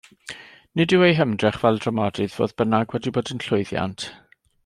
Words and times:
Nid 0.79 0.93
yw 0.95 1.03
ei 1.07 1.13
hymdrech 1.19 1.59
fel 1.65 1.77
dramodydd, 1.83 2.33
fodd 2.37 2.57
bynnag, 2.61 2.95
wedi 2.97 3.15
bod 3.19 3.33
yn 3.35 3.45
llwyddiant. 3.47 4.09